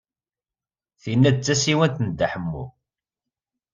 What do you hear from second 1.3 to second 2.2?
d tasiwant n